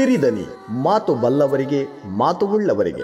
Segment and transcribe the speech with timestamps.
[0.00, 3.02] ಸಿರಿದನಿ ಮಾತು ಬಲ್ಲವರಿಗೆ ಮಾತು ಉಳ್ಳವರಿಗೆ.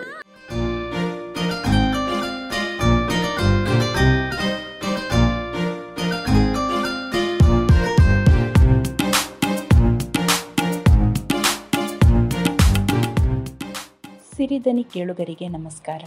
[14.36, 16.02] ಸಿರಿದನಿ ಕೇಳುಗರಿಗೆ ನಮಸ್ಕಾರ.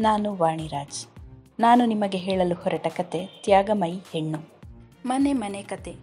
[0.00, 1.08] ನಾನು ವಾಣಿರಾಜ್.
[1.60, 4.38] ನಾನು ನಿಮಗೆ ಹೇಳಲು ಹೊರಟ ಕತೆ ತ್ಯಾಗಮಯಿ ಹೆಣ್ಣು.
[5.06, 5.94] ಮನೆ ಮನೆ ಕತೆ.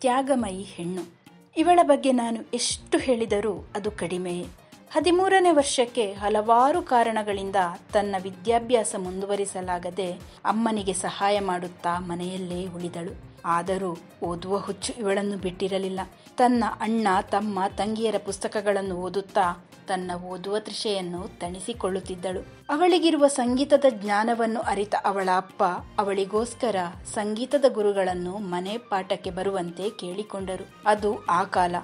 [0.00, 1.19] ತ್ಯಾಗಮಯಿ ಹೆಣ್ಣು.
[1.56, 4.46] ಇವಳ ಬಗ್ಗೆ ನಾನು ಎಷ್ಟು ಹೇಳಿದರೂ ಅದು ಕಡಿಮೆಯೇ
[4.92, 7.56] ಹದಿಮೂರನೇ ವರ್ಷಕ್ಕೆ ಹಲವಾರು ಕಾರಣಗಳಿಂದ
[7.92, 10.12] ತನ್ನ ವಿದ್ಯಾಭ್ಯಾಸ ಮುಂದುವರಿಸಲಾಗದೆ
[10.44, 13.30] ಅಮ್ಮನಿಗೆ ಸಹಾಯ ಮಾಡುತ್ತಾ ಮನೆಯಲ್ಲೇ ಉಳಿದಳು.
[13.44, 16.00] ಆದರೂ ಓದುವ ಹುಚ್ಚು ಇವಳನ್ನು ಬಿಟ್ಟಿರಲಿಲ್ಲ.
[16.36, 22.40] ತನ್ನ ಅಣ್ಣ, ತಮ್ಮ, ತಂಗಿಯರ ಪುಸ್ತಕಗಳನ್ನು ಓದುತ್ತಾ ತನ್ನ ಓದುವ ತೃಷೆಯನ್ನು ತಣಿಸಿಕೊಳ್ಳುತ್ತಿದ್ದಳು.
[22.70, 25.64] ಅವಳಿಗಿರುವ ಸಂಗೀತದ ಜ್ಞಾನವನ್ನು ಅರಿತ ಅವಳ ಅಪ್ಪ
[25.98, 26.76] ಅವಳಿಗೋಸ್ಕರ
[27.14, 30.68] ಸಂಗೀತದ ಗುರುಗಳನ್ನು ಮನೆ ಪಾಠಕ್ಕೆ ಬರುವಂತೆ ಕೇಳಿಕೊಂಡರು.
[30.86, 31.76] ಅದು ಆ ಕಾಲ.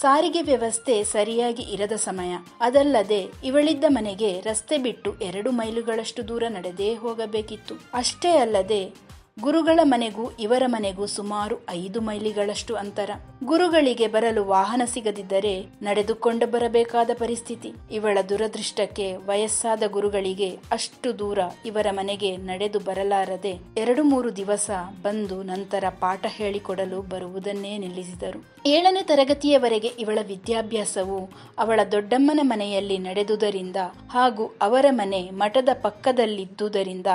[0.00, 2.36] ಸಾರಿಗೆ ವ್ಯವಸ್ಥೆ ಸರಿಯಾಗಿ ಇರದ ಸಮಯ.
[2.60, 7.74] ಅದಲ್ಲದೆ ಇವಳಿದ್ದ ಮನೆಗೆ ರಸ್ತೆ ಬಿಟ್ಟು ಎರಡು ಮೈಲುಗಳಷ್ಟು ದೂರ ನಡೆದೇ ಹೋಗಬೇಕಿತ್ತು.
[7.94, 13.10] ಅಷ್ಟೇ ಅಲ್ಲದೆ ಗುರುಗಳ ಮನೆಗೂ ಇವರ ಮನೆಗೂ ಸುಮಾರು ಐದು ಮೈಲಿಗಳಷ್ಟು ಅಂತರ.
[13.44, 17.72] ಗುರುಗಳಿಗೆ ಬರಲು ವಾಹನ ಸಿಗದಿದ್ದರೆ ನಡೆದುಕೊಂಡು ಬರಬೇಕಾದ ಪರಿಸ್ಥಿತಿ.
[17.90, 24.70] ಇವಳ ದುರದೃಷ್ಟಕ್ಕೆ ವಯಸ್ಸಾದ ಗುರುಗಳಿಗೆ ಅಷ್ಟು ದೂರ ಇವರ ಮನೆಗೆ ನಡೆದು ಬರಲಾರದೆ ಎರಡು ಮೂರು ದಿವಸ
[25.02, 28.44] ಬಂದು ನಂತರ ಪಾಠ ಹೇಳಿಕೊಡಲು ಬರುವುದನ್ನೇ ನಿಲ್ಲಿಸಿದರು.
[28.66, 33.76] ಏಳನೇ ತರಗತಿಯವರೆಗೆ ಇವಳ ವಿದ್ಯಾಭ್ಯಾಸವು ಅವಳ ದೊಡ್ಡಮ್ಮನ ಮನೆಯಲ್ಲಿ ನಡೆದುದರಿಂದ
[34.10, 37.06] ಹಾಗೂ ಅವರ ಮನೆ ಮಠದ ಪಕ್ಕದಲ್ಲಿದ್ದುದರಿಂದ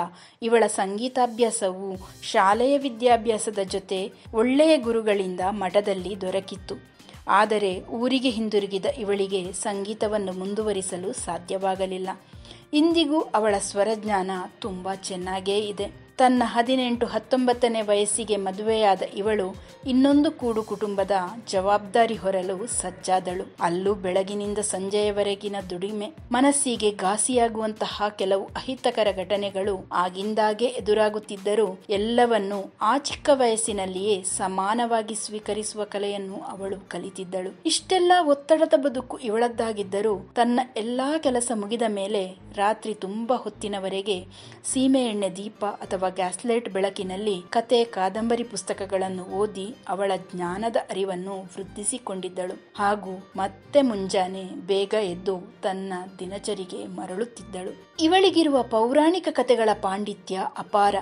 [0.41, 6.75] ಇವಳ ಸಂಗೀತಾಭ್ಯಾಸವು ಶಾಲೆಯ ವಿದ್ಯಾಭ್ಯಾಸದ ಜೊತೆ ಒಳ್ಳೆಯ ಗುರುಗಳಿಂದ ಮಠದಲ್ಲಿ ದೊರಕಿತ್ತು.
[7.27, 12.09] ಆದರೆ ಊರಿಗೆ ಹಿಂದಿರುಗಿದ ಇವಳಿಗೆ ಸಂಗೀತವನ್ನು ಮುಂದುವರಿಸಲು ಸಾಧ್ಯವಾಗಲಿಲ್ಲ.
[12.73, 16.08] ಇಂದಿಗೂ ಅವಳ ಸ್ವರಜ್ಞಾನ ತುಂಬ ಚೆನ್ನಾಗೇ ಇದೆ.
[16.19, 19.55] ತನ್ನ ಹದಿನೆಂಟು ಹತ್ತೊಂಬತ್ತನೇ ವಯಸ್ಸಿಗೆ ಮದುವೆಯಾದ ಇವಳು
[19.87, 21.11] ಇನ್ನೊಂದು ಕೂಡು ಕುಟುಂಬದ
[21.47, 23.55] ಜವಾಬ್ದಾರಿ ಹೊರಲು ಸಜ್ಜಾದಳು.
[23.61, 34.23] ಅಲ್ಲೂ ಬೆಳಗಿನಿಂದ ಸಂಜೆಯವರೆಗಿನ ದುಡಿಮೆ, ಮನಸ್ಸಿಗೆ ಘಾಸಿಯಾಗುವಂತಹ ಕೆಲವು ಅಹಿತಕರ ಘಟನೆಗಳು ಆಗಿಂದಾಗೆ ಎದುರಾಗುತ್ತಿದ್ದರೂ ಎಲ್ಲವನ್ನೂ ಆ ಚಿಕ್ಕ ವಯಸ್ಸಿನಲ್ಲಿಯೇ
[34.23, 37.61] ಸಮಾನವಾಗಿ ಸ್ವೀಕರಿಸುವ ಕಲೆಯನ್ನು ಅವಳು ಕಲಿತಿದ್ದಳು.
[37.65, 42.23] ಇಷ್ಟೆಲ್ಲ ಒತ್ತಡದ ಬದುಕು ಇವಳದ್ದಾಗಿದ್ದರೂ ತನ್ನ ಎಲ್ಲಾ ಕೆಲಸ ಮುಗಿದ ಮೇಲೆ
[42.55, 44.25] ರಾತ್ರಿ ತುಂಬಾ ಹೊತ್ತಿನವರೆಗೆ
[44.71, 52.73] ಸೀಮೆ ಎಣ್ಣೆ ದೀಪ ಅಥವಾ ಗ್ಯಾಸ್ಲೈಟ್ ಬೆಳಕಿನಲ್ಲಿ ಕತೆ ಕಾದಂಬರಿ ಪುಸ್ತಕಗಳನ್ನು ಓದಿ ಅವಳ ಜ್ಞಾನದ ಅರಿವನ್ನು ವೃದ್ಧಿಸಿಕೊಂಡಿದ್ದಳು.
[52.77, 57.95] ಹಾಗೂ ಮತ್ತೆ ಮುಂಜಾನೆ ಬೇಗ ಎದ್ದು ತನ್ನ ದಿನಚರಿಗೆ ಮರಳುತ್ತಿದ್ದಳು.
[57.99, 60.95] ಇವಳಿಗಿರುವ ಪೌರಾಣಿಕ ಕತೆಗಳ ಪಾಂಡಿತ್ಯ ಅಪಾರ.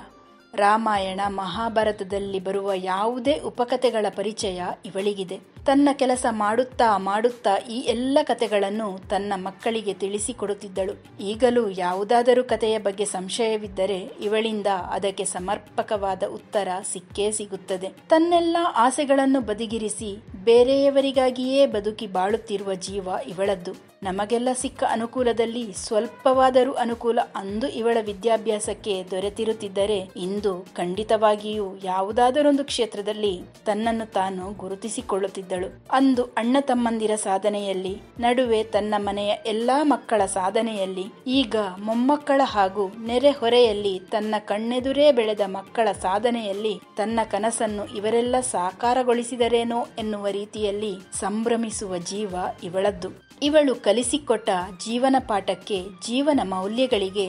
[0.55, 5.39] ರಾಮಾಯಣ ಮಹಾಭಾರತದಲ್ಲಿ ಬರುವ ಯಾವುದೇ ಉಪಕಥೆಗಳ ಪರಿಚಯ ಇವಳಿಗಿದೆ.
[5.65, 11.23] ತನ್ನ ಕೆಲಸ ಮಾಡುತ್ತಾ ಮಾಡುತ್ತಾ ಈ ಎಲ್ಲ ಕಥೆಗಳನ್ನು ತನ್ನ ಮಕ್ಕಳಿಗೆ ತಿಳಿಸಿಕೊಡುತ್ತಿದ್ದಳು.
[11.23, 17.89] ಈಗಲೂ ಯಾವುದಾದರೂ ಕಥೆಯ ಬಗ್ಗೆ ಸಂಶಯವಿದ್ದರೆ ಇವಳಿಂದ ಅದಕ್ಕೆ ಸಮರ್ಪಕವಾದ ಉತ್ತರ ಸಿಕ್ಕೇ ಸಿಗುತ್ತದೆ.
[18.09, 23.73] ತನ್ನೆಲ್ಲ ಆಸೆಗಳನ್ನು ಬದಿಗಿರಿಸಿ ಬೇರೆಯವರಿಗಾಗಿಯೇ ಬದುಕಿ ಬಾಳುತ್ತಿರುವ ಜೀವ ಇವಳದ್ದು.
[24.03, 34.51] ನಮಗೆಲ್ಲ ಸಿಕ್ಕ ಅನುಕೂಲದಲ್ಲಿ ಸ್ವಲ್ಪವಾದರೂ ಅನುಕೂಲ ಅಂದು ಇವಳ ವಿದ್ಯಾಭ್ಯಾಸಕ್ಕೆ ದೊರೆತಿರುತ್ತಿದ್ದರೆ ಇಂದು ಖಂಡಿತವಾಗಿಯೂ ಯಾವುದಾದರೊಂದು ಕ್ಷೇತ್ರದಲ್ಲಿ ತನ್ನನ್ನು ತಾನು
[34.51, 35.69] ಗುರುತಿಸಿಕೊಳ್ಳುತ್ತಿದ್ದಳು.
[35.91, 44.35] ಅಂದು ಅಣ್ಣ ತಮ್ಮಂದಿರ ಸಾಧನೆಯಲ್ಲಿ, ನಡುವೆ ತನ್ನ ಮನೆಯ ಎಲ್ಲಾ ಮಕ್ಕಳ ಸಾಧನೆಯಲ್ಲಿ, ಈಗ ಮೊಮ್ಮಕ್ಕಳ ಹಾಗೂ ನೆರೆಹೊರೆಯಲ್ಲಿ ತನ್ನ
[44.39, 53.09] ಕಣ್ಣೆದುರೇ ಬೆಳೆದ ಮಕ್ಕಳ ಸಾಧನೆಯಲ್ಲಿ ತನ್ನ ಕನಸನ್ನು ಇವರೆಲ್ಲ ಸಾಕಾರಗೊಳಿಸಿದರೇನೋ ಎನ್ನುವ ರೀತಿಯಲ್ಲಿ ಸಂಭ್ರಮಿಸುವ ಜೀವ ಇವಳದ್ದು.
[53.43, 54.49] ಇವಳು ಕಲಿಸಿಕೊಟ್ಟ
[54.85, 57.27] ಜೀವನ ಪಾಠಕ್ಕೆ ಜೀವನ ಮೌಲ್ಯಗಳಿಗೆ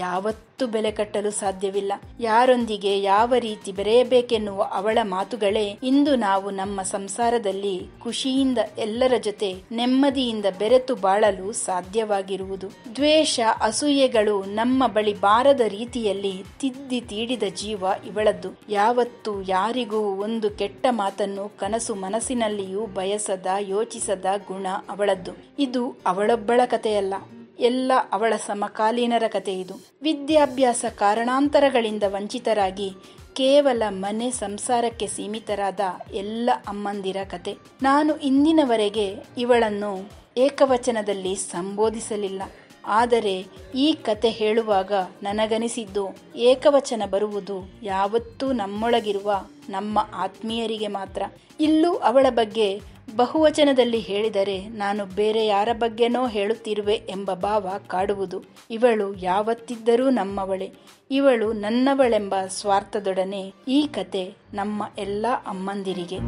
[0.00, 1.92] ಯಾವತ್ತೂ ಬೆಲೆ ಕಟ್ಟಲು ಸಾಧ್ಯವಿಲ್ಲ.
[2.20, 10.94] ಯಾರೊಂದಿಗೆ ಯಾವ ರೀತಿ ಬೆರೆಯಬೇಕೆನ್ನುವ ಅವಳ ಮಾತುಗಳೇ ಇಂದು ನಾವು ನಮ್ಮ ಸಂಸಾರದಲ್ಲಿ ಖುಷಿಯಿಂದ ಎಲ್ಲರ ಜೊತೆ ನೆಮ್ಮದಿಯಿಂದ ಬೆರೆತು
[10.94, 12.68] ಬಾಳಲು ಸಾಧ್ಯವಾಗಿರುವುದು.
[12.96, 18.48] ದ್ವೇಷ, ಅಸೂಯೆಗಳು ನಮ್ಮ ಬಳಿ ಬಾರದ ರೀತಿಯಲ್ಲಿ ತಿದ್ದಿ ತೀಡಿದ ಜೀವ ಇವಳದ್ದು.
[18.68, 25.32] ಯಾವತ್ತೂ ಯಾರಿಗೂ ಒಂದು ಕೆಟ್ಟ ಮಾತನ್ನು ಕನಸು ಮನಸ್ಸಿನಲ್ಲಿಯೂ ಬಯಸದ ಯೋಚಿಸದ ಗುಣ ಅವಳದ್ದು.
[25.58, 27.14] ಇದು ಅವಳೊಬ್ಬಳ ಕಥೆಯಲ್ಲ.
[27.60, 29.74] ಎಲ್ಲ ಅವಳ ಸಮಕಾಲೀನರ ಕತೆ ಇದು.
[30.02, 32.90] ವಿದ್ಯಾಭ್ಯಾಸ ಕಾರಣಾಂತರಗಳಿಂದ ವಂಚಿತರಾಗಿ
[33.32, 35.80] ಕೇವಲ ಮನೆ ಸಂಸಾರಕ್ಕೆ ಸೀಮಿತರಾದ
[36.12, 37.56] ಎಲ್ಲ ಅಮ್ಮಂದಿರ ಕತೆ.
[37.82, 42.42] ನಾನು ಇಂದಿನವರೆಗೆ ಇವಳನ್ನು ಏಕವಚನದಲ್ಲಿ ಸಂಬೋಧಿಸಲಿಲ್ಲ.
[42.86, 44.92] ಆದರೆ ಈ ಕತೆ ಹೇಳುವಾಗ
[45.22, 51.22] ನನಗನಿಸಿದ್ದು ಏಕವಚನ ಬರುವುದು ಯಾವತ್ತೂ ನಮ್ಮೊಳಗಿರುವ ನಮ್ಮ ಆತ್ಮೀಯರಿಗೆ ಮಾತ್ರ.
[51.60, 52.80] ಇಲ್ಲೂ ಅವಳ ಬಗ್ಗೆ
[53.16, 58.42] ಬಹುವಚನದಲ್ಲಿ ಹೇಳಿದರೆ ನಾನು ಬೇರೆ ಯಾರ ಬಗ್ಗೆನೋ ಹೇಳುತ್ತಿರುವೆ ಎಂಬ ಭಾವ ಕಾಡುವುದು.
[58.70, 60.72] ಇವಳು ಯಾವತ್ತಿದ್ದರೂ ನಮ್ಮವಳೆ.
[61.10, 66.18] ಇವಳು ನನ್ನವಳೆಂಬ ಸ್ವಾರ್ಥದೊಡನೆ ಈ ಕತೆ ನಮ್ಮ ಎಲ್ಲ ಅಮ್ಮಂದಿರಿಗೆ.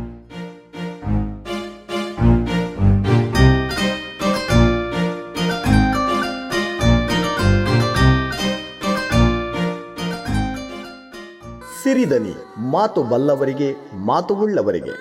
[12.03, 12.33] ಸಿರಿದನಿ
[12.71, 14.95] ಮಾತು ಬಲ್ಲವರಿಗೆ ಮಾತು ಉಳ್ಳವರಿಗೆ.